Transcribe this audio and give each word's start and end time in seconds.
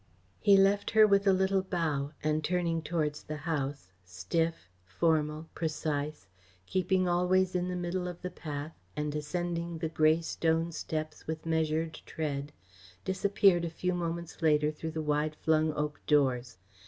He 0.39 0.57
left 0.57 0.89
her 0.89 1.05
with 1.05 1.27
a 1.27 1.31
little 1.31 1.61
bow, 1.61 2.11
and 2.23 2.43
turning 2.43 2.81
towards 2.81 3.21
the 3.21 3.35
house, 3.37 3.91
stiff, 4.03 4.67
formal, 4.83 5.47
precise, 5.53 6.25
keeping 6.65 7.07
always 7.07 7.53
in 7.53 7.67
the 7.67 7.75
middle 7.75 8.07
of 8.07 8.19
the 8.23 8.31
path 8.31 8.73
and 8.95 9.13
ascending 9.13 9.77
the 9.77 9.89
grey 9.89 10.21
stone 10.21 10.71
steps 10.71 11.27
with 11.27 11.45
measured 11.45 11.99
tread, 12.07 12.51
disappeared 13.05 13.63
a 13.63 13.69
few 13.69 13.93
moments 13.93 14.41
later 14.41 14.71
through 14.71 14.89
the 14.89 15.03
wide 15.03 15.35
flung 15.35 15.71
oak 15.75 16.01
doors. 16.07 16.57